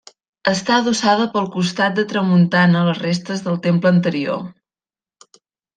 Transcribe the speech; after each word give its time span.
Està 0.51 0.77
adossada 0.83 1.27
pel 1.35 1.49
costat 1.57 1.99
de 1.99 2.07
tramuntana 2.15 2.81
a 2.81 2.89
les 2.91 3.05
restes 3.05 3.47
del 3.49 3.61
temple 3.69 3.95
anterior. 3.97 4.45